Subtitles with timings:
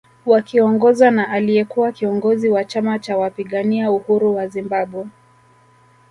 [0.25, 5.07] Wakiongozwa na aliyekuwa kiongozi wa chama cha wapigania uhuru wa Zimbabwe